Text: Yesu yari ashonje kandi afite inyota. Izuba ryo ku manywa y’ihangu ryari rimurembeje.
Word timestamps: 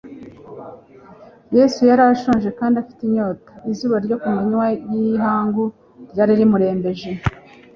Yesu 1.57 1.79
yari 1.89 2.03
ashonje 2.13 2.49
kandi 2.59 2.75
afite 2.83 3.01
inyota. 3.05 3.51
Izuba 3.71 3.95
ryo 4.05 4.15
ku 4.21 4.27
manywa 4.35 4.65
y’ihangu 4.91 5.63
ryari 6.11 6.31
rimurembeje. 6.39 7.11